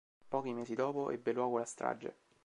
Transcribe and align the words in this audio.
Pochi 0.29 0.51
mesi 0.53 0.73
dopo 0.73 1.11
ebbe 1.11 1.31
luogo 1.31 1.59
la 1.59 1.63
strage. 1.65 2.15